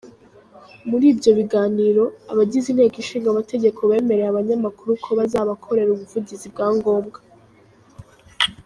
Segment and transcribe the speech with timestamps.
[0.89, 7.19] Muri ibyo biganiro, abagize Inteko ishinga amategeko bemereye Abanyamakuru ko bazabakorera ubuvugizi bwa ngombwa.